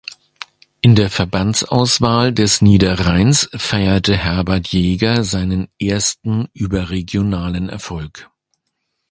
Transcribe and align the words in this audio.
In 0.81 0.95
der 0.95 1.11
Verbandsauswahl 1.11 2.33
des 2.33 2.63
Niederrheins 2.63 3.47
feierte 3.55 4.17
Herbert 4.17 4.69
Jäger 4.69 5.23
seinen 5.23 5.67
ersten 5.79 6.49
überregionalen 6.55 7.69
Erfolg. 7.69 8.27